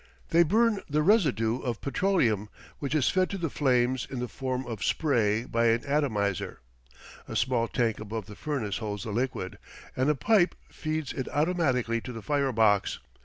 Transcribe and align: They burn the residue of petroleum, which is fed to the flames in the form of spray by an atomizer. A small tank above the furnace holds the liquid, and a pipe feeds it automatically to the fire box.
They 0.29 0.41
burn 0.41 0.81
the 0.89 1.03
residue 1.03 1.59
of 1.59 1.79
petroleum, 1.79 2.49
which 2.79 2.95
is 2.95 3.11
fed 3.11 3.29
to 3.29 3.37
the 3.37 3.51
flames 3.51 4.07
in 4.09 4.17
the 4.17 4.27
form 4.27 4.65
of 4.65 4.83
spray 4.83 5.45
by 5.45 5.67
an 5.67 5.83
atomizer. 5.85 6.59
A 7.27 7.35
small 7.35 7.67
tank 7.67 7.99
above 7.99 8.25
the 8.25 8.35
furnace 8.35 8.79
holds 8.79 9.03
the 9.03 9.11
liquid, 9.11 9.59
and 9.95 10.09
a 10.09 10.15
pipe 10.15 10.55
feeds 10.69 11.13
it 11.13 11.29
automatically 11.29 12.01
to 12.01 12.11
the 12.11 12.23
fire 12.23 12.51
box. 12.51 12.97